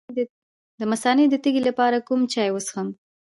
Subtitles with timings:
[0.79, 2.87] د مثانې د تیږې لپاره کوم چای وڅښم؟